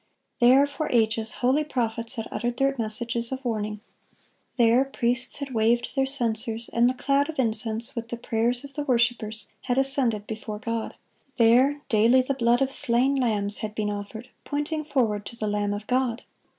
(7) 0.39 0.49
There, 0.49 0.65
for 0.65 0.89
ages, 0.91 1.31
holy 1.45 1.63
prophets 1.63 2.15
had 2.15 2.27
uttered 2.31 2.57
their 2.57 2.73
messages 2.79 3.31
of 3.31 3.45
warning. 3.45 3.81
There, 4.57 4.83
priests 4.83 5.35
had 5.35 5.53
waved 5.53 5.95
their 5.95 6.07
censers, 6.07 6.69
and 6.69 6.89
the 6.89 6.95
cloud 6.95 7.29
of 7.29 7.37
incense, 7.37 7.93
with 7.95 8.07
the 8.09 8.17
prayers 8.17 8.63
of 8.63 8.73
the 8.73 8.81
worshipers, 8.81 9.47
had 9.65 9.77
ascended 9.77 10.25
before 10.25 10.57
God. 10.57 10.95
There, 11.37 11.83
daily 11.87 12.23
the 12.23 12.33
blood 12.33 12.63
of 12.63 12.71
slain 12.71 13.13
lambs 13.15 13.59
had 13.59 13.75
been 13.75 13.91
offered, 13.91 14.29
pointing 14.43 14.85
forward 14.85 15.23
to 15.27 15.35
the 15.35 15.47
Lamb 15.47 15.71
of 15.71 15.85
God. 15.85 16.23